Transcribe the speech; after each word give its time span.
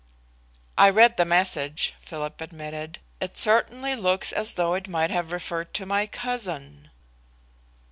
"I 0.79 0.89
read 0.89 1.17
the 1.17 1.25
message," 1.25 1.93
Philip 1.99 2.41
admitted. 2.41 2.97
"It 3.19 3.37
certainly 3.37 3.95
looks 3.95 4.33
as 4.33 4.55
though 4.55 4.73
it 4.73 4.87
might 4.87 5.11
have 5.11 5.31
referred 5.31 5.75
to 5.75 5.85
my 5.85 6.07
cousin." 6.07 6.89